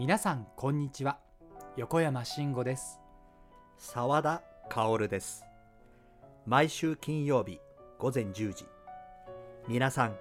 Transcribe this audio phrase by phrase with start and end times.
[0.00, 1.18] 皆さんこんにちは。
[1.76, 3.00] 横山慎吾です。
[3.76, 5.44] 澤田薫です。
[6.46, 7.60] 毎週金曜日
[7.98, 8.64] 午前10時。
[9.68, 10.16] 皆さん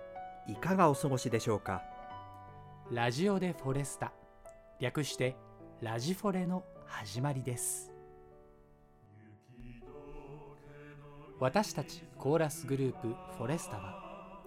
[0.51, 1.81] いかがお過ごしでしょうか？
[2.91, 4.11] ラジオでフォレスタ。
[4.81, 5.37] 略して
[5.79, 7.93] ラジフォレの始まりです。
[11.39, 13.07] 私たちコーラスグループ
[13.37, 14.43] フォレスタは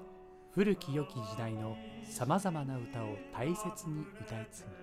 [0.54, 1.74] 古き良き時代の
[2.04, 4.81] さまざまな歌を大切に歌い継ぎ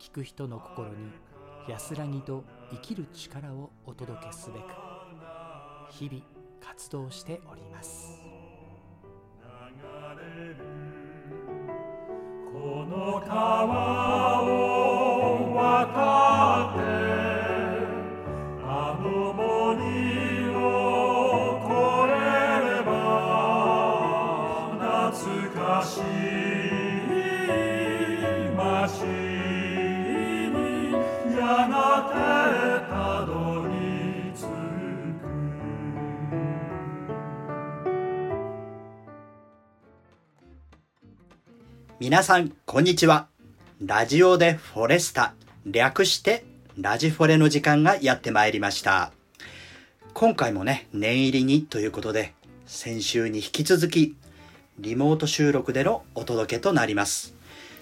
[0.00, 1.12] 聴く人の心に
[1.68, 4.62] 安らぎと生きる力をお届けすべく
[5.90, 6.22] 日々
[6.58, 8.18] 活動しております。
[12.50, 16.80] この川を渡って
[18.64, 21.70] あの森を越
[22.08, 22.16] え
[22.76, 22.90] れば
[24.80, 26.02] 懐かしい
[28.56, 29.19] 街。
[42.00, 43.28] 皆さんこんにちは。
[43.84, 45.34] ラジオでフォレスタ。
[45.66, 46.44] 略して
[46.78, 49.12] ラジフォレの時間がやってまいりました。
[50.14, 52.32] 今回もね念入りにということで
[52.66, 54.16] 先週に引き続き
[54.78, 57.34] リモート収録でのお届けとなります。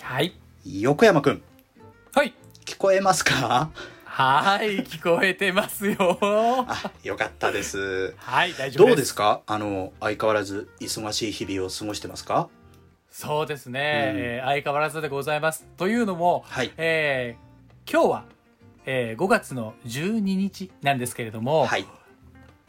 [0.02, 0.34] はい。
[0.66, 1.42] 横山くん。
[2.12, 2.34] はい。
[2.64, 3.70] 聞こえますか？
[4.05, 6.19] はい聞こえてますよ。
[6.66, 8.14] あよかったです。
[8.16, 8.88] はい大丈夫です。
[8.88, 9.42] どうですか？
[9.47, 12.48] あの相変わらず忙しい日々を過ごしてますか？
[13.19, 14.20] そうですね、うん。
[14.20, 15.66] えー相変わらずでございます。
[15.77, 16.70] というのも、はい。
[16.77, 18.25] えー今日は、
[18.86, 21.84] えー5月の12日なんですけれども、はい。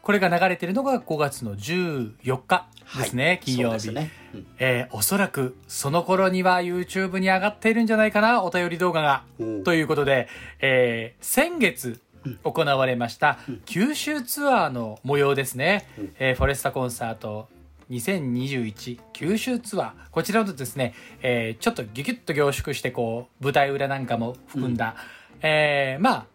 [0.01, 3.39] これが流れてるのが5月の14日ですね、はい。
[3.41, 4.09] 金曜日、ね。
[4.33, 4.47] うん。
[4.57, 9.23] えーおそらくその頃には YouTube に上がっているんじゃないかなお便り動画が。
[9.63, 10.27] ということで、
[10.61, 12.01] えー先月
[12.43, 16.15] 行われました九州ツアーの模様ですね、うん。
[16.17, 17.49] えーフォレスタコンサート
[17.89, 19.91] 2021九州ツアー。
[20.11, 24.95] こちらのですね、えーちょっとギュギュッと凝縮してこう舞台裏なんかも含んだ、
[25.41, 26.25] えーまあ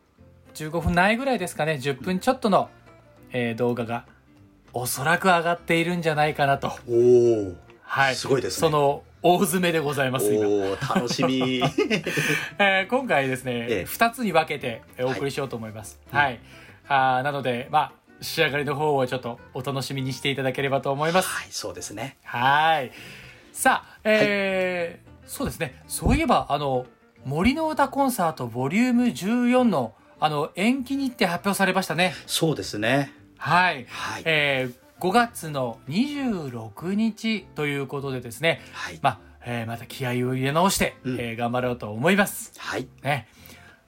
[0.54, 1.78] 15分ないぐらいですかね。
[1.82, 2.68] 10分ちょっとの、
[3.32, 4.04] えー動画が
[4.72, 6.92] おそらく上がっているんじゃないかなと、お
[7.50, 8.60] おはい、すごいですね。
[8.60, 10.44] その大詰めでございます今。
[10.94, 11.62] 楽しみ。
[12.58, 13.84] えー今回ですね、ええ。
[13.88, 16.00] 2つに分けてえーお送りしようと思います。
[16.10, 16.40] はい。
[16.88, 21.28] あーなので、まあ、仕上がりの方をちょっとお楽しみにしていただければと思います。
[21.28, 22.90] はいそうですねはい。
[23.52, 25.82] さあ、えーそうですね。
[25.88, 26.84] そういえば、あの、
[27.24, 32.14] 森の歌コンサートボリューム14の、あの、延期日程発表されましたね。
[32.26, 33.86] そうですねはい。
[33.88, 42.52] はいえー5月の26日ということでですね、はいまあ、えーまた気合を入れ直して、うんえー頑張ろうと思います。
[42.58, 43.28] はいね。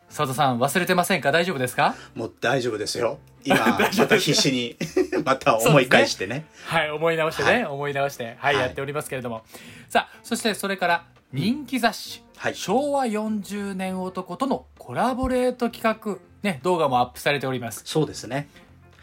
[0.08, 1.32] 佐藤さん忘れてませんか？
[1.32, 1.94] 大丈夫ですか？
[2.14, 4.76] もう大丈夫ですよ今 また必死に
[5.24, 6.46] また思い返してね。
[6.66, 7.64] はい、思い直してね、はい。
[7.64, 8.56] 思い直して、はい、はい。
[8.56, 9.44] やっておりますけれども。
[9.88, 12.54] さあ、そしてそれから人気雑誌、はい。
[12.54, 17.82] 昭和40年男とのコラボレート企画、ね、動画もアップされております。
[17.84, 18.48] そうですね。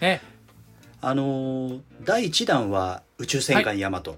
[0.02, 0.22] ね、
[1.02, 4.18] あのー第1弾は宇宙戦艦ヤマト、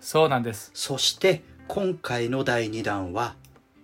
[0.00, 0.70] そうなんです。
[0.74, 3.34] そして今回の第2弾は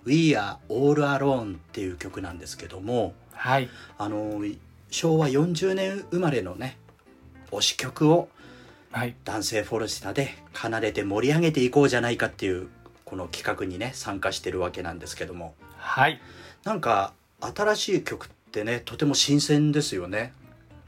[0.04, 3.14] We Are All Alone っていう曲なんですけども。
[3.32, 3.70] はい。
[3.96, 4.58] あのー
[4.90, 6.76] 昭和40年生まれのね
[7.50, 8.28] 推し曲を
[8.92, 9.14] はい。
[9.24, 12.68] 男性フォレスタで奏でて盛り上げていこうじゃないかっていう
[13.04, 16.20] この企画にね参加してるわけなんですけどもはい。
[16.64, 20.32] なんか新しい曲ってねとても新鮮ですよね。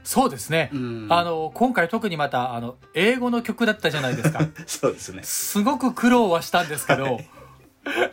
[0.03, 0.69] そうですね。
[0.73, 4.45] うんあの、今回特にまた、あの、英語の曲だったじゃないですか。
[4.67, 5.23] そうですね。
[5.23, 7.21] すごく苦労はしたんですけど、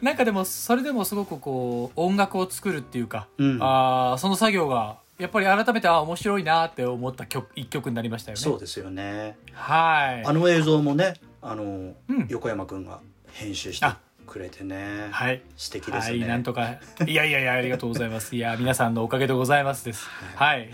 [0.00, 8.42] なんかでも、それでもすごくこう、音楽を作るっていうか、うんあーその作業が、やっぱり改めて、あ面白いなって思った曲、一曲になりましたよね。
[8.42, 9.36] そうですよね。
[9.53, 10.25] はい。
[10.25, 13.00] あの映像もね、あの、うん横山くんが
[13.33, 15.09] 編集してあくれてね。
[15.10, 15.42] はい。
[15.56, 16.21] 素敵ですね。
[16.21, 16.78] はい、なんとか。
[17.06, 18.34] いやいやいや、ありがとうございます。
[18.36, 20.09] いや、皆さんのおかげでございますです。
[20.36, 20.71] はい。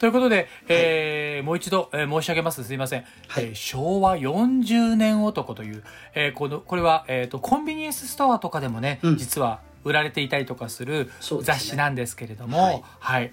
[0.00, 2.64] ということで、えーもう一度、えー申し上げます。
[2.64, 3.04] すいません。
[3.28, 5.84] はいえー昭和40年男という、
[6.14, 11.10] えーこの、これは、えっ、と、コンビニエンスストアとかでもね、うん実は売られていたりとかする
[11.42, 13.32] 雑誌なんですけれども、はいはい。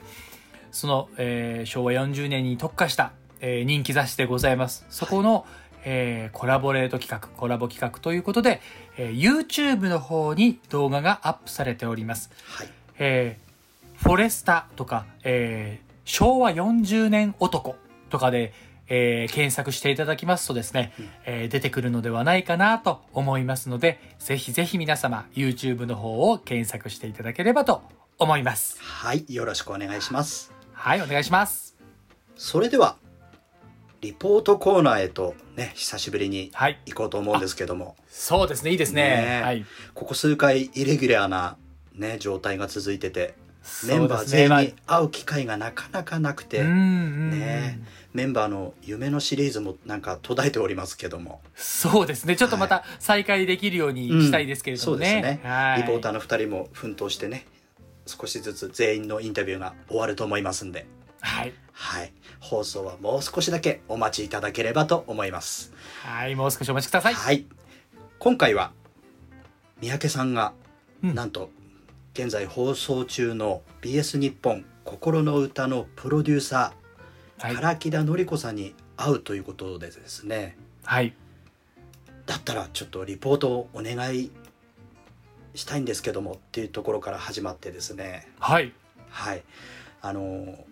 [0.72, 4.86] その、えー昭和40年に特化した、えー人気雑誌でございます。
[4.90, 5.46] そこの、
[5.84, 8.62] えーコラボレート企画、コラボ企画ということで、
[8.98, 12.30] えー YouTube の方に動画がアップされております。
[12.48, 12.70] はい。
[13.00, 13.52] えー
[14.04, 17.76] フォレスタとか、えー昭和40年男
[18.10, 18.54] とかで、
[18.88, 20.94] えー検索していただきますとですね、
[21.26, 27.84] えー出てくるのではないかなと思いますので、ぜひぜひ皆様 YouTube の方を検索していただければと
[28.18, 28.78] 思います。
[28.82, 30.61] はい、よろしくお願いします。
[30.84, 31.78] はい、お願いします。
[32.36, 32.96] それでは、
[34.02, 36.80] リポートコーナーへとね、久しぶりにはい。
[36.88, 39.04] 行こうと思うんですけども、そうですね、いいですね。
[39.04, 39.66] ねえはい。
[39.94, 41.56] ここ数回イレギュラーな
[41.94, 43.36] ね、状態が続いてて、
[43.88, 47.80] メンバー全員に会う機会がなかなかなくて、うんうんうんね
[48.14, 52.36] メンバーの夢のシリーズもなんか途絶えておりますけども、そうですね。
[52.36, 55.06] ちょっとまた再開できるようにしたいですけれどもね。
[55.06, 55.84] そうですね、はい。
[55.84, 57.46] リポーターの2人も奮闘してね
[58.12, 60.86] 少しずつ全員のインタビューが終わると思いますんで、
[61.22, 61.54] はい。
[61.72, 65.74] はい、放送はもう少しだけお待ちいただければと思います。
[66.04, 67.14] はい、もう少しお待ちください。
[67.14, 67.46] はい、
[68.20, 68.72] 今回は
[69.82, 70.54] 三宅さんが、
[71.04, 71.50] うんなんと
[72.14, 77.76] 現在放送中の BS 日本心の歌のプロデューサー、はい。
[77.76, 81.16] 唐木田典子さんに会うということでですねはい。
[82.26, 84.32] だったらちょっとリポートをお願い
[85.56, 88.74] したいんですけどもっていうところから始まってですねはい。
[89.10, 89.44] はい
[90.02, 90.66] あの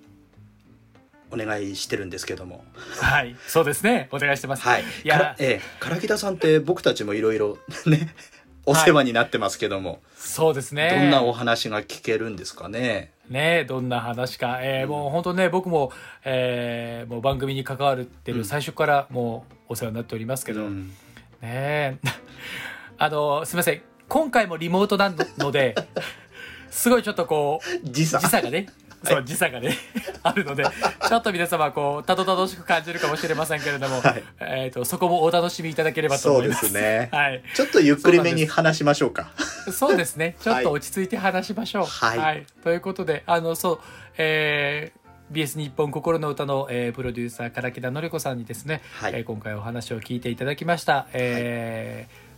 [1.32, 2.64] お願いしてるんですけども
[3.02, 3.36] はい。
[3.48, 4.10] そうですね。
[4.12, 4.64] お願いしてます。
[4.64, 8.14] はいいやからええ唐木田さんって僕たちもいろいろね
[8.66, 10.92] お世話になってますけども、そうですね。
[10.92, 13.12] どんなお話が聞けるんですかね？
[13.30, 14.60] ねどんな話か。
[14.62, 15.92] えーもう本当ね、僕も、
[16.24, 20.92] えーもう番組に関わってうんる最初からもうお世話になっておりますけど、うん
[21.42, 21.98] ね
[23.00, 23.82] あの、すみません。
[24.10, 25.76] 今回もリモートなので、
[26.72, 28.20] すごいちょっとこう、時差。
[28.20, 28.68] がね、
[29.04, 29.78] そう、時差がね、
[30.24, 30.66] あるので、
[31.08, 34.24] ちょっと皆様、こう、たどたどしく感じるかもしれませんけれども、はい。
[34.40, 36.68] えっ、と、そこもお楽しみいただければとそうで思います。
[36.70, 37.10] すね。
[37.12, 37.44] はい。
[37.56, 39.32] ちょっとゆっくりめに話しましょうか。
[39.72, 40.36] そうですね。
[40.42, 41.86] ちょっと落ち着いて話しましょう。
[41.86, 42.46] はい。
[42.64, 43.80] ということで、あの、そう、
[44.18, 49.14] えー BS 日本心の歌の、えープロデューサー唐木田典子さんにですね、はい。
[49.14, 51.06] えー今回お話を聞いていただきました。
[51.14, 52.29] えー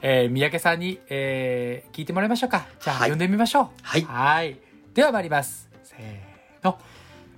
[0.00, 2.66] えー三宅さんに、えー聞いてもらいましょうか。
[2.80, 3.68] じゃあ、はい呼んでみましょう。
[3.82, 4.56] はいはい
[4.94, 5.68] では参ります。
[5.82, 6.78] せーの。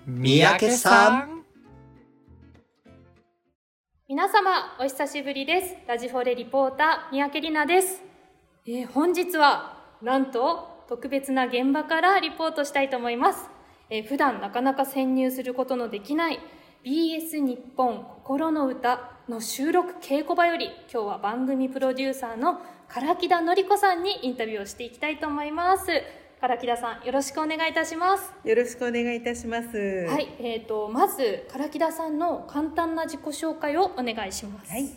[0.07, 1.45] 三宅さん
[4.09, 8.03] 皆様お久しぶりですラジフォレリポーター三宅里奈です、
[8.67, 13.49] えー本日はなんと特別な現場からリポートしたいと思います、
[13.89, 16.41] えー普段なかなか潜入することのできない
[16.82, 22.55] BS 日本心の歌の収録稽古場より今日は番組プロデューサーの
[22.88, 25.88] 唐木田典子さんにインタビューをしていきたいと思います
[26.41, 29.77] 唐木田さんよろしくお願いいたしますよろしくお願いいたします。
[29.77, 34.71] ははい、えー、とまず唐木田さんの簡単な自己紹介をお願いします。
[34.71, 34.88] はい。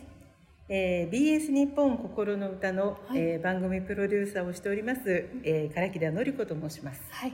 [0.69, 5.01] えー、BS 日本心の歌の、はいえー番組プロデューサーをしております、
[5.43, 7.01] えー、唐木田典子と申します。
[7.11, 7.33] はい。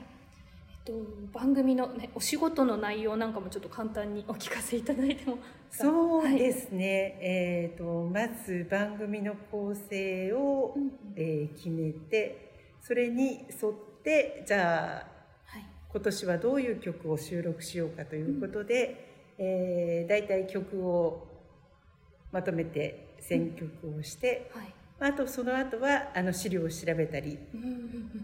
[0.90, 5.38] と番組のねお仕事の内容なんかもちょっと簡単にお聞かせいただいても。
[5.72, 7.18] そうですね。
[7.22, 15.08] えっ、とまず番組の構成を、うんうんえー決めて、それに沿ってじゃあ
[15.46, 15.66] はい。
[15.92, 21.28] 今年はどういう曲を収録しようかということで、えー、大体曲を
[22.32, 24.50] まとめて選曲をして。
[24.54, 24.79] はい。
[25.00, 27.38] あとその後はあの資料を調べたり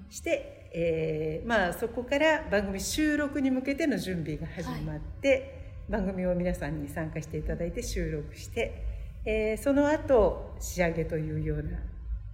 [0.10, 8.83] して、えーまあ、そこから番組収録に向けての準備が始まって、番組を皆さんに参加していただいて収録して、
[9.25, 11.80] えーその後仕上げというような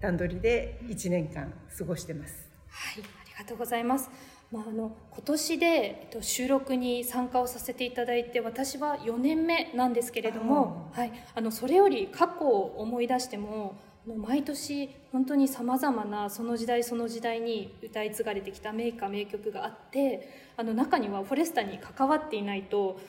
[0.02, 2.50] 段取りで1年間過ごしてます。
[2.70, 4.10] はい、ありがとうございます。
[4.52, 20.28] まあ、あの今年で、えっと、収録に参加をさせていただいて私は4年目なんですけれども、はい、あのそれより過去を思い出してもあの毎年本当にさまざまなその時代その時代に歌い継がれてきた名歌名曲があって
[20.58, 23.00] あの中にはフォレスタに関わっていないと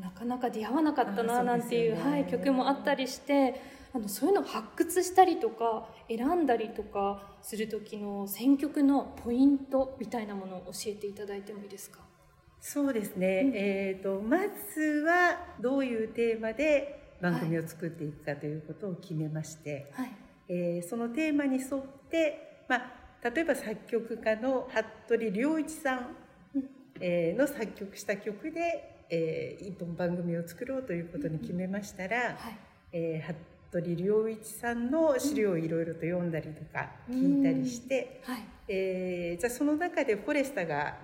[0.00, 3.60] なかなか出会わなかったななんていうねはい、曲もあったりして
[3.92, 12.00] あのそういうのを発掘したりとか選んだりとかする時の選曲のポイントみたいなものを教えていただいてもいいですか？
[12.60, 13.52] そうですね、うん。
[13.56, 20.10] えー、とまずはどういうテーマで番組を作っていくかということを決めまして、はい
[20.52, 24.68] えーそのテーマに沿って、まあ、例えば作曲家の
[25.06, 26.16] 服部良一さん、
[27.00, 32.36] えーの作曲した曲で、えー一本番組を作ろうということに決めましたら、はい。
[32.92, 33.34] えー
[33.70, 38.42] 服部良一さんの資料をいろいろと読んだりとか聞いたりして、はい。
[38.66, 40.96] えーじゃあその中でフォレスタが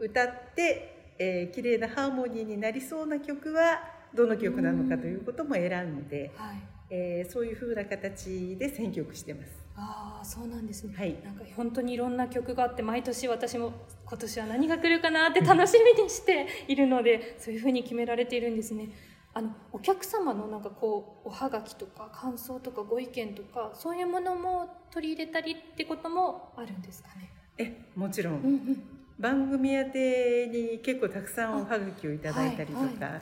[0.00, 3.80] 歌って、えー綺麗なハーモニーになりそうな曲は
[4.12, 9.50] どの曲なのかということも選んで、はいえーそういうふうな形で選曲してます。
[9.76, 11.16] ああそうなんですね、はい。
[11.24, 13.72] なんか本当にいろんな曲があって毎年私も
[14.06, 18.90] 今年は何が来るかなって楽しみにしているのでそういうふうに決められているんですね。
[19.32, 27.32] あのお客様のなんかこうおはがきとか感想とかご意見とかそういうものも取り入れたりってこともあるんですかね？
[27.58, 28.82] えもちろん、うんうん。
[29.18, 33.20] 番組宛てに結構たくさんおはがきをいただいたりとか、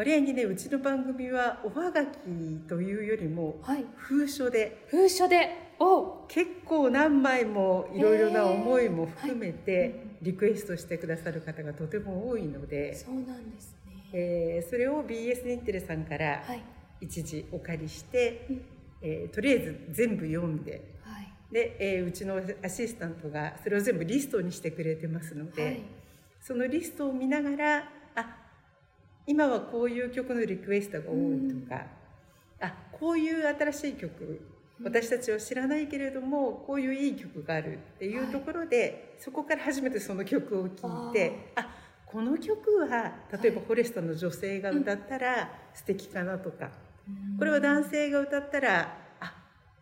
[0.00, 2.16] 割合にねうちの番組はおはがき
[2.66, 4.86] というよりもはい、封書で。
[4.88, 5.74] 封書で。
[5.78, 14.08] お結構何枚もいろいろな思いも含めはいてリクエストしてくださる方がとても多いので、そうなんですね。
[14.14, 16.62] えーそれを BS 日テレさんからはい。
[17.02, 18.62] 一時お借りして、うん。
[19.02, 20.80] えーとりあえず全部読んで。
[21.04, 21.30] はい。
[21.52, 25.82] で、えーうちのアシスタントがそれを全部リストにしてくれてますので、はい。
[26.40, 27.82] そのリストを見ながらあ
[29.26, 31.86] 今はこういう曲のリクエストが多いとか、
[32.60, 34.40] あこういう新しい曲。
[34.82, 41.68] 私たちは知らないけれどもこういういい曲があるっていうところで、そこから初めてその曲を聴いてあ
[42.06, 43.12] この曲は
[43.42, 46.70] 例えばフォレスタの女性が歌ったら素敵かなとか、
[47.38, 49.34] これは男性が歌ったらあ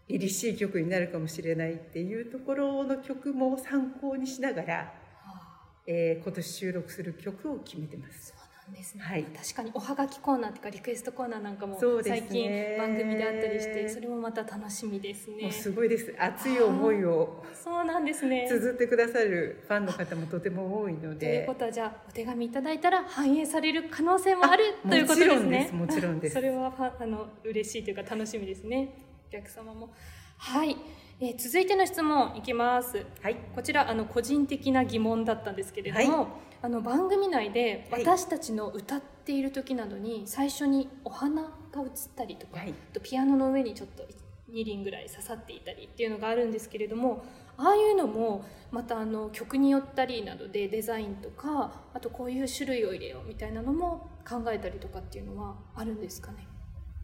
[0.09, 4.92] 凛々しい曲になるかもしれないっていうところの曲も参考にしながら、は
[5.25, 5.61] あ。
[5.87, 8.35] えー今年収録する曲を決めてます。
[8.72, 9.25] ですね、はい。
[9.25, 15.50] 確かにおはがきコーナーとかリクエストコーナーなんかも最近番組であったりしてそれもまた楽しみですね。
[15.50, 16.14] すごいです。
[16.18, 18.46] 熱い思いをそうなんですね。
[18.48, 25.38] 綴ってくださるファンの方もとても多いのというでことはじゃあお手紙いただいたら反映される可能性もあるあということですね。
[25.38, 25.75] もちろんです。
[25.75, 26.34] もちろんです。
[26.37, 28.94] それはファンあの嬉しいというか楽しみですね。
[29.28, 29.90] お客様も。
[30.38, 30.76] はい、
[31.20, 33.04] えー続いての質問いきます。
[33.22, 33.37] はい。
[33.54, 36.28] こちらあの個人的な疑問だったんですけれども、は
[36.62, 38.04] あの番組内ではい。
[38.04, 41.48] 私たちの歌っている時などに最初にお花が
[41.82, 42.70] 映ったりとか、はい。
[42.70, 44.04] あとピアノの上にちょっと
[44.52, 47.25] 2輪ぐらい刺さっていたりっていうのがあるんですけれども
[47.56, 56.46] ああいうのもまたあの曲によったりなどでデザインとかあとこういう種類を入れようみたいなのも考えたりとかっていうのはあるんですかね？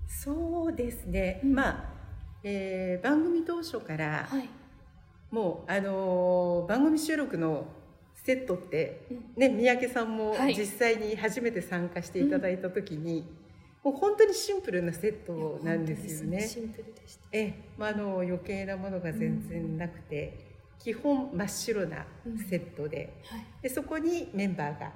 [0.06, 1.54] そうですね、うん。
[1.54, 1.84] まあ、
[2.44, 4.48] えー番組当初からはい、
[5.30, 7.66] もうあのー番組収録の
[8.14, 9.24] セットってうん。
[9.36, 10.54] ね三宅さんもはい。
[10.54, 13.26] 実際に初めて参加していただいた時に、
[13.82, 16.40] もう本当にシンプルなセットなんですよね。
[16.46, 17.22] シンプルでした。
[17.32, 20.38] ええまあ、あの余計なものが全然なくて、
[20.78, 22.06] 基本真っ白な
[22.48, 24.92] セットで,、はい、でそこにメンバーが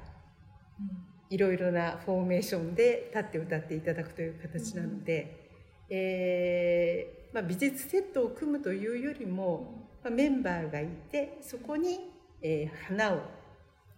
[0.80, 0.88] うん。
[1.30, 5.50] いろいろなフォーメーションで立って歌っていただくという形なので、
[5.90, 12.10] えーまあ、美術セットを組むというよりも、まあ、メンバーがいてそこに、
[12.42, 13.20] えー花を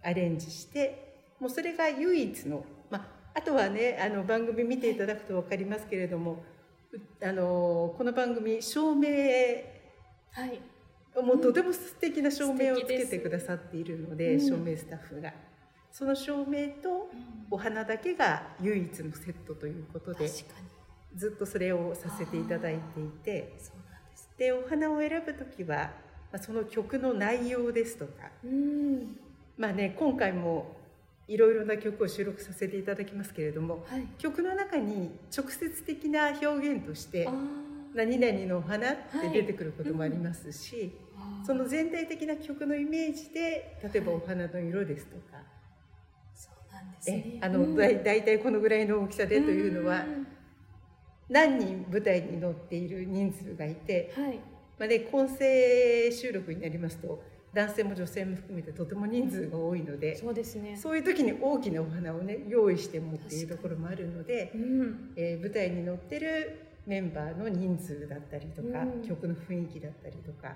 [0.03, 6.43] アレンジしてもうそれが唯一の、まあ、あとはねあの番組見ていただくと分かりますけれども
[6.91, 9.09] うあのこの番組照明
[10.31, 10.59] はい
[11.23, 15.33] もうとても素敵な照明をつけてくださっているので、うん照明スタッフが。
[15.91, 17.09] その照明と
[17.49, 20.29] お花だけが唯一のセットということで。
[20.29, 20.80] 確かに
[21.15, 23.53] ずっとそれをさせていただいていて
[24.37, 25.91] でお花を選ぶ時は、
[26.31, 29.17] まあ、その曲の内容ですとかうん。
[29.57, 30.75] まあね今回も
[31.27, 34.07] いろいろな曲を収録させていただきますけれどもはい。
[34.17, 37.33] 曲の中に直接的な表現としてあ
[37.93, 41.45] 「何々のお花」って出てくることもありますし、ー。
[41.45, 45.43] その全体的な曲のイメージで例えばお花の色ですとか、
[46.33, 50.27] そうなんですえねあのだい大体このぐらいの大きさでというのはん
[51.31, 54.39] 何人舞台に乗っている人数がいて、はい。
[54.77, 57.23] まあね、混声収録になりますと
[57.53, 60.75] 男性も女性も含めてとても人数が多いので、そうですね。
[60.75, 65.13] そういう時に大きなお花をね用意して持っているところもあるのでう、ん。
[65.15, 69.07] えー舞台に乗ってるメンバーの人数だったりとか、うん。
[69.07, 70.55] 曲の雰囲気だったりとか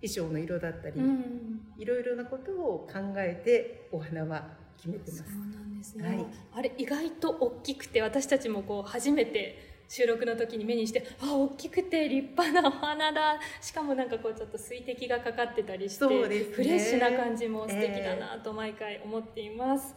[0.00, 1.62] 衣装の色だったり、うん。
[1.78, 5.38] いろいろなことを考えてお花は決めてそうます。
[5.38, 6.26] なんですね、はい。
[6.54, 13.38] あれ意外と大きくて私たちもこう初めて収録の時に目にしてあ大きくて立派なお花だ。
[13.60, 16.44] しかもなんかこうちょっと水滴がかかってたりして、ね。
[16.44, 19.94] フレッシュな感じも素敵だなと毎回思っています。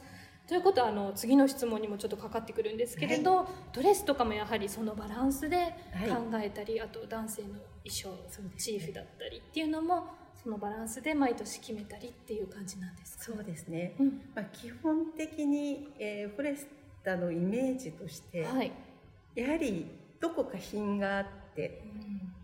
[0.49, 5.73] ということはあの次の質問にもちょっとかかってくるんですけれど、ドレスとかもやはりそのバランスで
[6.09, 7.47] 考えたり、あと男性の
[7.85, 8.09] 衣装、
[8.57, 10.07] チーフだったりっていうのも
[10.43, 13.23] そのバランスで毎年決めたりっていう感じなんですか？
[13.23, 14.21] そうですね、うん。
[14.35, 16.67] まあ、基本的に、えーフォレス
[17.01, 18.71] タのイメージとして、はい、
[19.35, 19.85] やはり
[20.19, 21.25] どこか品があっ
[21.55, 21.83] て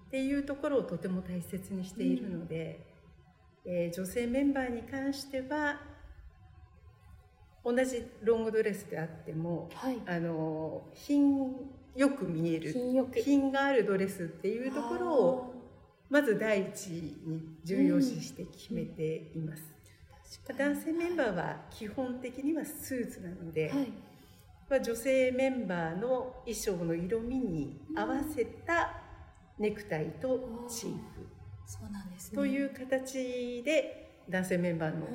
[0.08, 2.86] っていうところをとても大切にしているので、
[3.66, 5.80] えー女性メンバーに関しては
[7.64, 11.56] 同じロングドレスであってもはい、あの品
[11.96, 13.20] よく見える品よく。
[13.20, 15.54] 品があるドレスっていうところを
[16.10, 19.64] まず第一に重要視して決めています、
[20.12, 20.74] あー確かに。
[20.74, 23.88] 男性メンバーは基本的にはスーツなので、はい、
[24.72, 29.02] まあ、女性メンバーの衣装の色味に合わせた
[29.60, 31.28] ネクタイとチーフ。
[31.66, 32.38] そうなんですね。
[32.38, 35.08] という形で男性メンバーの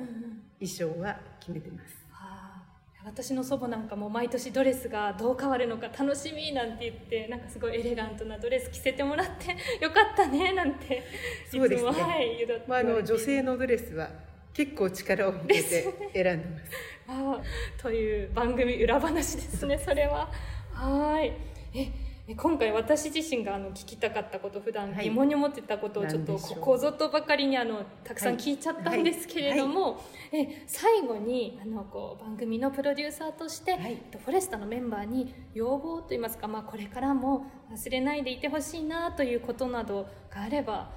[0.59, 2.05] 衣装は決めてます。
[2.11, 2.63] はあ
[3.03, 11.03] 私の祖母なんかも毎年ドレスがどう変わるのか楽しみなんて言ってなんかすごいエレガントなドレス着せてもらってよかったねなんて
[11.47, 11.89] いつもそうですね。
[11.89, 14.11] はいまあ、あの女性のドレスは
[14.57, 16.71] 結構力を入れて選んでます。
[17.07, 20.31] ああという番組裏話ですねそれは。
[20.73, 21.31] はい。
[21.75, 21.91] え
[22.27, 25.05] え今回私自身があの聞きたかったこと普段はい。
[25.05, 33.91] 疑問に思ってたことをちょっとここぞとばかりにあのたくさん聞いちゃったんですけれども、え最後にあのこう番組のプロデューサーとして、はい。
[33.91, 40.89] えっとフォレスタのメンバーに要望といいますか、まあ、これからも忘れないでいてほしいなということなどがあれば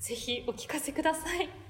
[0.00, 1.67] ぜひお聞かせください。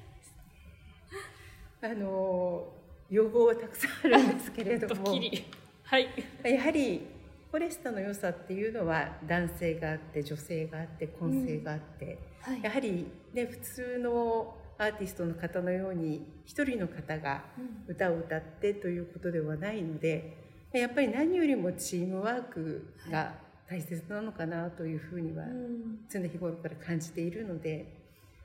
[1.81, 2.67] あの
[3.09, 5.15] 要望はたくさんあるんですけれども。
[5.85, 6.09] はい。
[6.45, 7.07] やはり
[7.51, 17.93] フォレスタの良さっていうのは男性があって女性があって混声があって、はいやはりね普通のアーティストの方のように一人の方がうん。
[17.95, 20.37] 歌を歌ってということではないので
[20.73, 23.35] やっぱり何よりもチームワークが
[23.69, 26.07] 大切なのかなというふうにはうん。
[26.11, 27.85] 常日頃から感じているのでやっ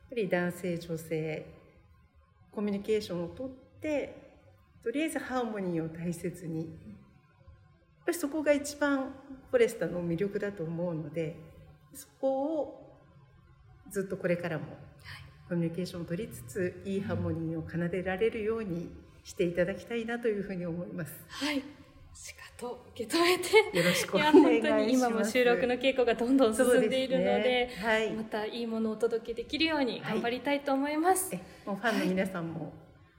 [0.09, 1.45] ぱり男性女性
[2.53, 3.49] コミュニケーションをとっ
[3.81, 4.23] て
[4.83, 6.59] とりあえずハーモニーを大切に。
[6.59, 9.13] やっぱりそこが一番
[9.49, 11.37] フォレスタの魅力だと思うので
[11.93, 12.99] そこを
[13.89, 14.65] ずっとこれからも
[15.47, 18.89] コミュニケーションを取りつついいハーモニーを奏でられるように
[19.23, 21.13] していただきたいなというふうに思います。
[21.29, 21.63] はい、
[22.13, 23.77] しかと受け止めて。
[23.77, 24.69] よろしくおいや願いします。
[24.69, 31.29] 本当に今も収録の稽古がどんどん進んでいるのでねはいまたいいものをお届けできるように頑張りたいと思います。
[31.33, 32.73] えもうファンの皆さんも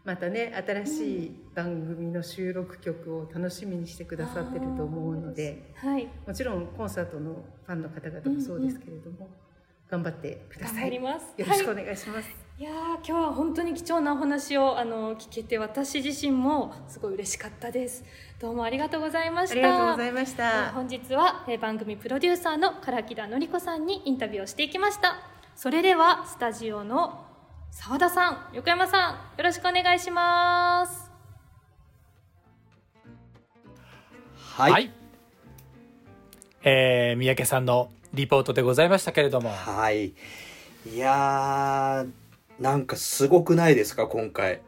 [0.04, 9.30] またね新しい番組の収録曲を楽しみにしてくださってると思うのではい、もちろんコンサートのファンの方々もそうですけれども、
[9.88, 11.34] 頑張ってくだ頑さいよ張ります。
[11.38, 18.04] ろしくおはい、願いします、いやー今日は本当に貴重なお話をあの聞けて私自身もすごい嬉しかったです。
[18.44, 19.52] どうもありがとうございました。
[19.54, 20.72] ありがとうございましえーた。
[20.72, 25.16] 本日は、えー番組プロデューサーの唐木田のり子さんにインタビューをしていきました。
[25.56, 27.24] それではスタジオの
[27.70, 31.10] 澤田さん横山さんよろしくお願いします。
[34.58, 34.92] はい、はい、
[36.64, 39.48] えー三宅さんのリポートでございましたけれども。
[39.48, 40.08] はい。
[40.08, 44.60] いやー、なんかすごくないですか、今回。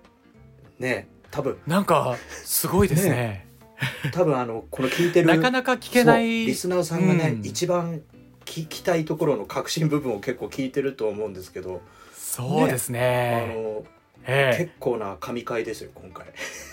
[0.79, 3.45] ね、多分、なんかすごいですね
[4.13, 5.27] 多分あの、この聞いてる。
[5.29, 7.47] なかなか聞けないリスナーさんがね、うん。
[7.47, 8.03] 一番
[8.45, 11.83] 聞きたいところの核心部分を結構聞いてると思うんですけど、
[12.15, 13.85] そうですあねの、
[14.27, 14.59] ええ。
[14.65, 16.27] 結構な神回ですよ、今回。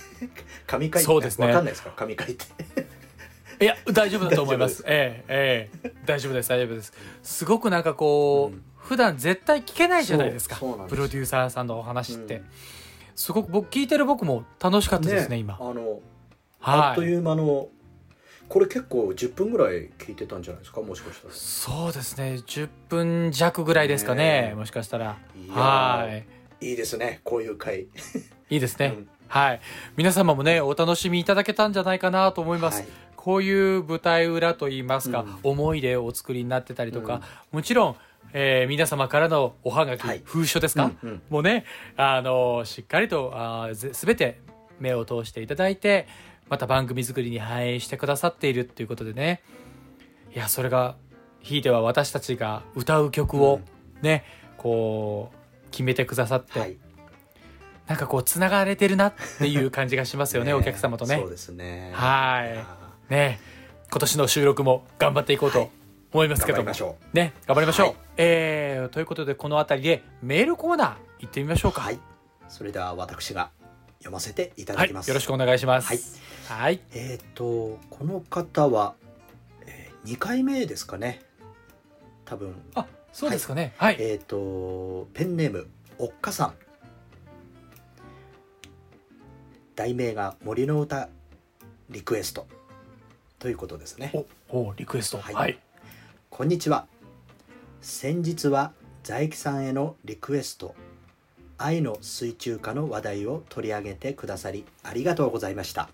[0.68, 1.48] 神回そうですね。
[1.48, 2.46] わかんないですか、神回って。
[3.62, 4.84] いや大丈夫だと思います。
[4.88, 5.94] ええええ。
[6.06, 6.94] 大丈夫です大丈夫です。
[7.22, 8.64] すごくなんかこう、うん。
[8.78, 10.58] 普段絶対聞けないじゃないですか。
[10.58, 12.46] プロデューサーさんのお話って、うん。
[13.16, 15.58] すごく僕聞いてる僕も楽しかったですね今。
[15.60, 16.02] あの、
[16.64, 17.70] あっとはいいう間の、
[18.50, 21.34] これ結構10分ぐらい聞いてたんじゃないですか、もしかしたら。
[21.34, 22.36] そうですね。
[22.46, 24.24] 10分弱ぐらいですかね。
[24.24, 24.56] ねえ。
[24.56, 25.18] もしかしたら。
[25.50, 26.08] は
[26.62, 26.70] い。
[26.70, 27.88] いいですね、こういう回。
[28.50, 29.10] いいですね、うん。
[29.28, 29.62] はい。
[29.98, 32.90] 皆様もねお楽しみいただけたんじゃないかなと思います、はい。
[33.16, 35.40] こういう舞台裏といいますか、うん。
[35.44, 37.22] 思い出をお作りになってたりとか、
[37.52, 37.96] もちろん、
[38.34, 40.22] えー皆様からのおはがき、はい。
[40.24, 41.22] 封書ですか、うんうん。
[41.30, 41.66] もうね、
[41.98, 44.40] あのしっかりとあーぜすべて
[44.80, 46.08] 目を通していただいて
[46.50, 49.42] また番組作りに反映してくださっているっていうことでね。
[50.36, 50.96] いやそれが
[51.42, 53.60] ひいては私たちが歌う曲を
[54.02, 54.24] ね、
[54.58, 56.78] こう決めてくださって、はい。
[57.88, 61.18] なんかこうつながれてるなっていう感じがしますよね お客様とね。
[61.18, 61.92] そうですね。
[61.94, 62.56] はい。
[62.56, 62.66] や
[63.10, 63.40] ね。
[63.92, 65.70] 今年の収録も頑張っていこうと
[66.14, 67.96] 思いますけども、頑張りましょね頑張りましょう、はい。
[68.18, 71.74] えーということでこの辺りでメールコーナー行ってみましょうう。
[71.74, 71.82] か。
[71.82, 72.00] はい。
[72.48, 73.52] それでは私が
[74.04, 75.08] 読ませていたはいだきます。
[75.08, 76.00] よろしくお願いしますはい
[76.62, 78.96] はいえっ、とこの方は、
[79.66, 81.22] え2回目ですかね。
[82.26, 82.54] 多分。
[82.76, 86.54] あそうですかねはい、えっ、とペンネームおっかさん。
[89.76, 91.10] 題名が森の歌
[91.90, 92.46] リクエスト
[93.40, 94.12] ということですね。
[94.50, 95.58] おおリクエストは、はいい
[96.30, 96.88] こんにちは。
[97.80, 100.76] 先日は財木さんへのリクエスト、
[101.58, 105.90] 愛の水中花の話題を取り上げてくださりありがとうございました。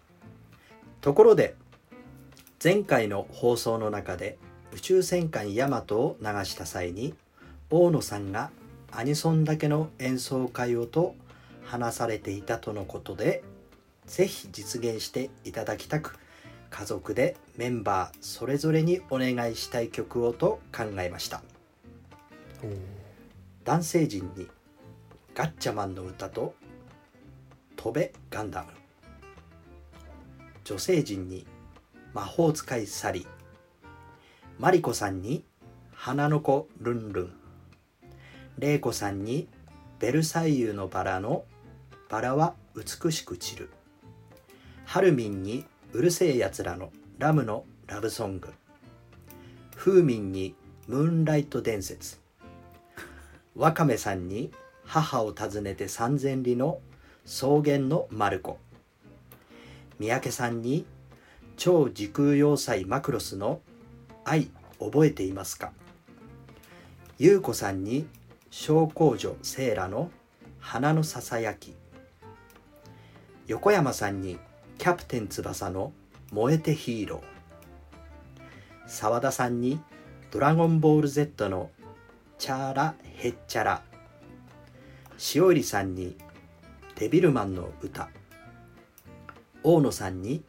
[1.01, 1.55] ところで、
[2.63, 4.37] 前回の放送の中で
[4.73, 7.13] 宇宙戦艦ヤマトを流した際に、
[7.69, 8.51] 大野さんが
[8.91, 11.15] アニソンだけの演奏会をと
[11.63, 13.43] 話されていたとのことで、
[14.07, 16.17] ぜひ実現していただきたく、
[16.69, 21.41] 家族でメンバーそれぞれにお願いしたい曲をと考えました
[23.65, 24.47] 男性陣に
[25.39, 26.53] ガッチャマンの歌と
[27.77, 28.67] 飛べガンダム。
[30.65, 31.47] 女性陣に
[32.13, 33.25] 魔法使いサリ
[34.57, 35.45] マリコさんに
[35.93, 37.33] 花の子ルンルン。
[38.57, 39.47] レイコさんに
[39.99, 41.45] ベルサイユのバラの
[42.09, 43.69] バラは美しく散る。
[44.83, 48.49] ハルミンにうるせえやつらのラムのラブソング。
[49.77, 50.53] フーミンに
[50.87, 52.19] ムーンライト伝説。
[53.55, 54.51] ワカメさんに
[54.91, 56.79] 母を訪ねて三千里の
[57.23, 58.57] 草原のマルコ
[59.99, 60.83] 三宅さんに
[61.57, 63.61] 超時空要塞マクロスの
[64.25, 64.49] 愛
[64.79, 65.73] 覚えていますか？
[67.19, 68.07] 優子さんに
[68.49, 70.09] 小公女セーラの
[70.59, 71.75] 花のささやき。
[73.45, 74.39] 横山さんに
[74.79, 75.91] キャプテン翼の
[76.31, 78.89] 燃えてヒーロー。
[78.89, 79.79] 澤田さんに
[80.31, 81.69] ドラゴンボール Z の
[82.39, 83.83] チャーラヘッチャラ。
[85.19, 86.15] 塩入さんに
[86.95, 88.09] デビルマンの歌。
[89.63, 90.45] 大野さんに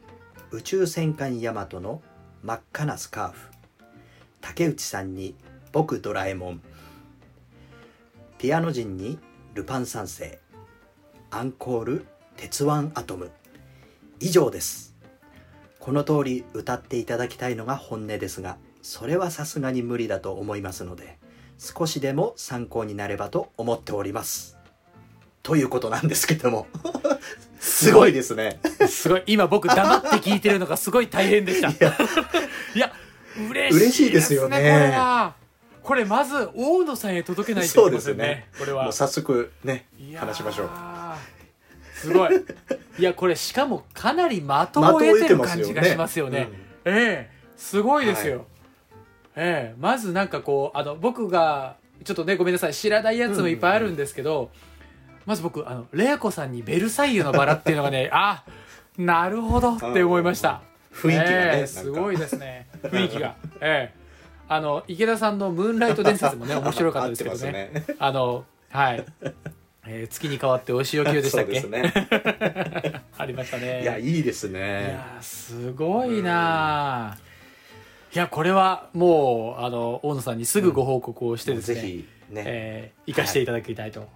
[0.53, 2.03] 宇宙戦艦ヤマトの
[2.45, 3.51] 真っ赤なスカーフ。
[4.41, 5.35] 竹内さんに
[5.73, 6.63] 僕ドラえもん。
[8.39, 9.19] ピアノ人に
[9.55, 10.39] ルパン三世。
[11.31, 12.07] アンコール
[12.37, 13.33] 鉄腕アトム。
[14.21, 14.95] 以上です。
[15.81, 21.19] この通り歌っていただきたいのが本音ですがそれはさすがに無理だと思いますので
[21.59, 24.60] 少しでも参考になればと思っております。
[25.43, 26.67] ということなんですけども。
[27.59, 28.61] すごいですね。
[28.89, 29.23] すごい。
[29.27, 31.69] 今僕黙って聞いてるのがすごい大変でした。
[31.71, 31.75] い
[32.79, 32.93] や。
[33.49, 34.57] 嬉しい嬉しいですよね。
[34.57, 35.35] これは。
[35.83, 38.85] これまず大野さんへ届けないといけませんねこれは。
[38.85, 40.69] もう早速ね話しましょう。
[41.95, 42.31] すごい。
[42.99, 46.49] いやこれしかもかなり的を得てる感じがしますよね。
[46.85, 48.47] ええすごいですよ、
[49.37, 52.75] ええまずなんかこうあの僕がちょっとねごめんなさい。
[52.75, 54.51] 知らないやつもいっぱいあるんですけど、
[55.31, 58.43] まず僕あのレア子さんに「ベルサイユのバラ」っていうのがね あ
[58.99, 60.61] なるほどって思いました。
[60.93, 61.67] 雰囲気がね、ええなんか。
[61.69, 62.67] すごいですね。
[62.83, 63.37] 雰囲気が。
[63.61, 64.01] ええ。
[64.49, 67.53] あの池田さんの「ムーンライト伝説」もね 面白かったですけどね。
[67.53, 67.85] ね。
[68.01, 69.05] あのはい、
[69.87, 71.93] えー月に変わってお仕置きをでしたっけ、ね。
[73.17, 73.83] ありましたね。
[73.83, 77.19] いやいいですいねやーすごいなあ
[78.13, 84.09] いやこれはもうあの大野さんにすぐご報告をしてですね、ぜひね、えー、生かしていただきたいと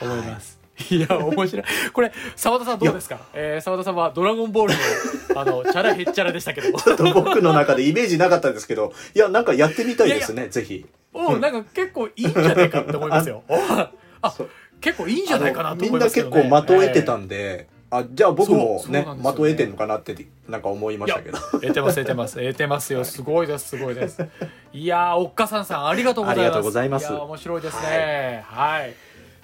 [0.00, 1.64] 思います、い、や面白い。
[1.92, 3.18] これ澤田さんどうですか？
[3.34, 4.80] えー澤田さんは「ドラゴンボールの」
[5.40, 6.72] あのチャラヘッチャラでしたけど。
[6.78, 10.86] ちょっと僕の中でイメージなかったんですけどいやなんかやってみたいですねぜひ。
[11.14, 13.42] おなんか結構いいんじゃないかって思いますよ。
[14.22, 19.04] あそう結構いいんじゃないかなと思いみんなますけど、ね、結構的を得てたんで、あじゃあ僕もねね。
[19.04, 20.16] 的を得てんのかなって
[20.48, 21.38] なんか思いましたけど。
[21.38, 23.04] 得てます得てます得てますよ。
[23.04, 24.26] すごいですすごいです。
[24.72, 26.44] いやーおっかさんさんありがとうございます。
[26.44, 27.04] ありがとうございます。
[27.04, 28.44] やー面白いですね。
[28.46, 28.94] はい、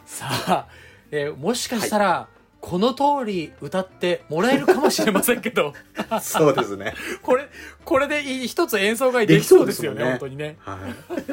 [0.07, 0.67] さあ、
[1.11, 2.29] えーもしかしたら、
[2.61, 5.73] この通り歌ってもらえるかもしれませんけど。
[6.21, 6.94] そうですね。
[7.23, 7.49] これ
[7.85, 10.57] これでいい一つ演奏会できそうですよねでき本当にね。
[10.61, 10.81] はい。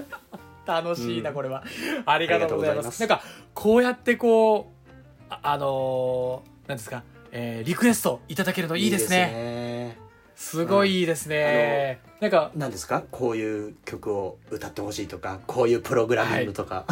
[0.67, 1.35] 楽しいな、うん。
[1.35, 1.63] これは。
[2.05, 2.99] ありがとうございます。
[2.99, 3.21] なんか
[3.53, 9.17] こうやってこうあ、あのーなんですか、えーリクエストいただけるのいいですね。
[9.27, 9.97] ね。
[10.35, 13.03] すごいいいですね、なんか何ですか？
[13.09, 16.85] こういう曲を歌ってほしいとかこういうプログラミングとか、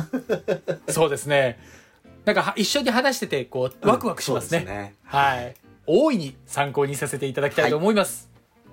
[0.87, 1.59] そうですね。
[2.25, 4.59] なんかは一緒に話してて、こう、ワクワクしますね。
[4.59, 5.55] そうですねはい。
[5.85, 8.29] 大いに参考にさせていただきたいと思います。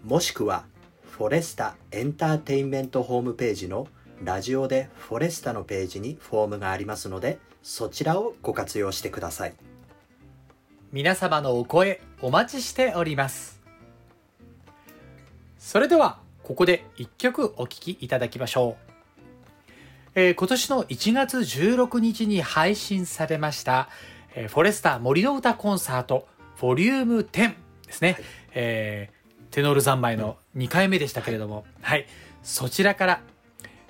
[0.04, 0.66] もしくは
[1.12, 3.88] フォレスタエンターテインメントホームページの
[4.24, 9.54] ラジオでフォレスタのページにフォームがありますのでそちらをご活用してください。
[10.92, 13.62] 皆様のお声、お待ちしております。
[15.58, 18.92] それでは、ここで一曲お聴きいただきましょう。
[20.16, 23.88] えー今年の1月16日に配信されました、
[24.36, 26.28] えーフォレスタ森の歌コンサート
[26.60, 27.54] ボリューム10
[27.88, 28.18] ですね、
[28.54, 32.08] えーテノール三昧の2回目でしたけれども、はい、
[32.42, 33.22] そちらから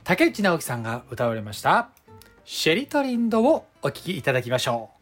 [0.03, 1.89] 竹内直樹さんが歌われました
[2.43, 4.97] 「シェリトリンド」をお聴きいただきましょう。「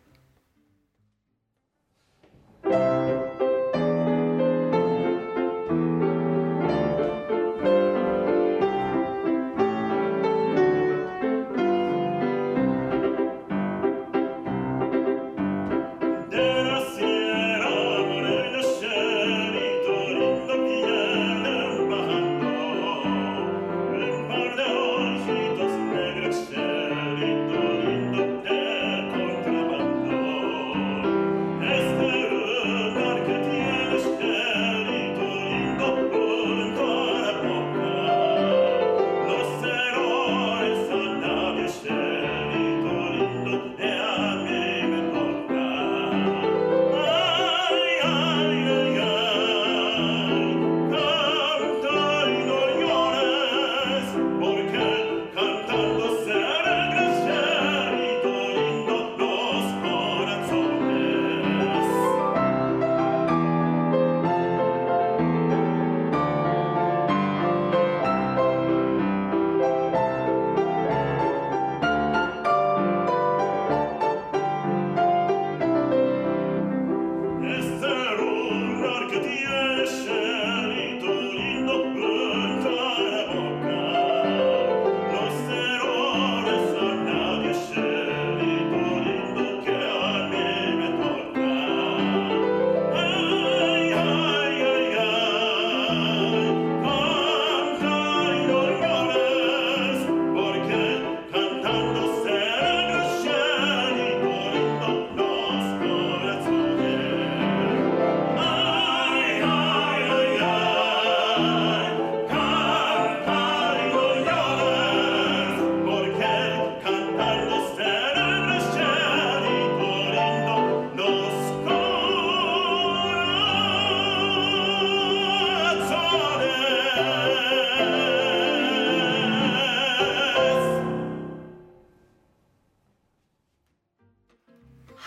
[79.22, 80.59] The ocean.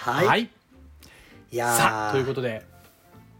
[0.02, 0.50] はい。
[1.52, 1.76] い、やー。
[1.76, 2.66] さあということで。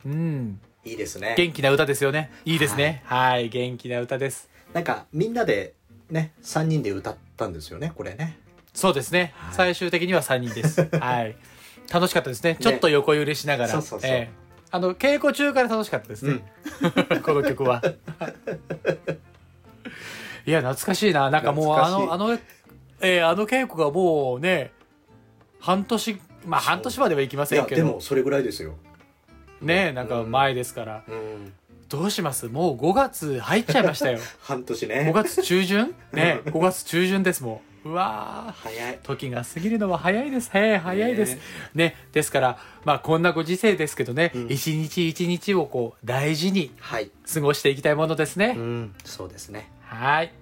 [0.07, 0.61] うん。
[0.85, 1.35] いいですね。
[1.37, 2.31] 元気な歌ですよね。
[2.45, 3.03] いいですね。
[3.05, 3.49] はい。
[3.49, 4.49] 元気な歌です。
[4.73, 5.75] なんかみんなで
[6.09, 8.39] ね、3人で歌ったんですよね、これね。
[8.75, 9.55] そうですね、はい。
[9.55, 10.89] 最終的には3人です。
[11.01, 11.35] はい。
[11.93, 12.57] 楽しかったですね。
[12.61, 14.11] ちょっと横揺れしながら、そうそうそう。
[14.11, 14.43] ええ。
[14.71, 16.45] あの稽古中から楽しかったですね、
[17.25, 17.83] この曲は。
[20.47, 21.29] いや懐かしいな。
[21.29, 22.39] なんかもうあのあの、
[23.01, 24.71] えーあの稽古がもうね
[25.61, 27.77] 半年まあ半年まではいきませんけど。
[27.77, 28.75] でもそれぐらいですよ。
[29.61, 31.53] ねなんか前ですから、うん。
[31.89, 32.49] どうします？
[32.49, 34.19] もう5月入っちゃいましたよ。
[34.41, 35.13] 半年5ね。
[35.15, 35.95] 月中旬？
[36.13, 38.53] ね5月中旬ですもんうわー。
[38.53, 38.99] 早い。
[39.03, 40.51] 時が過ぎるのは早いです。
[40.51, 41.39] 早い早いです。
[41.75, 44.47] ねですからまあこんなご時世ですけどね、うん。
[44.49, 47.11] 一日一日をこう大事にはい。
[47.33, 49.71] 過ごしていきたいものですね、うん、そうですね。
[49.83, 50.33] はい。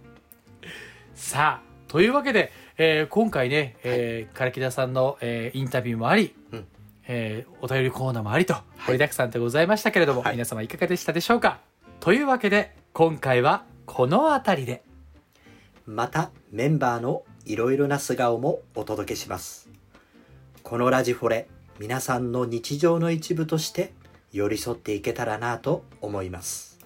[1.14, 6.66] さあというわけで、えー今回ね、えー唐木田さんの、えーインタビューもあり、うん。
[7.06, 8.54] えーお便りコーナーもありと
[8.86, 10.32] 盛りだくさんでございましたけれども、はい。
[10.32, 11.60] 皆様いかがでしたでしょうか？
[12.00, 14.82] というわけで今回はこの辺りで。
[15.84, 19.68] またメンバーのいろいろな素顔もお届けします。
[20.62, 23.92] このラジフォレ皆さんの日常の一部として
[24.32, 26.78] 寄り添っていけたらなと思います。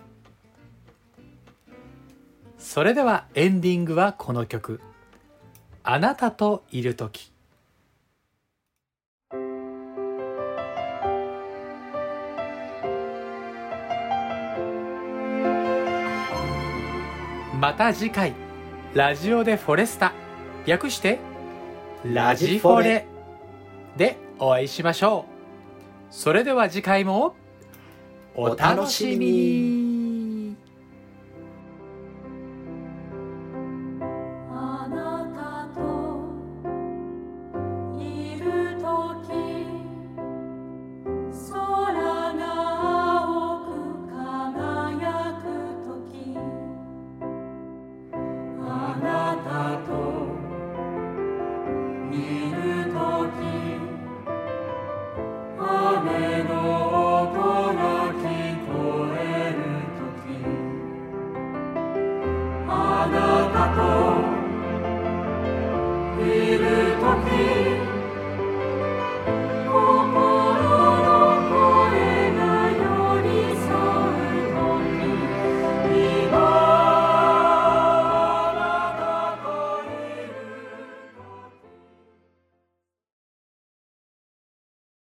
[2.59, 4.81] それではエンディングはこの曲
[5.87, 7.31] 「あなたといる時」
[17.61, 18.33] また次回
[18.95, 20.15] ラジオでフォレスタ。
[20.65, 21.19] 略して
[22.03, 23.07] ラジフォレ。
[23.97, 25.27] でお会いしましょ
[26.11, 26.15] う。
[26.15, 27.35] それでは次回も
[28.35, 29.84] お楽しみに。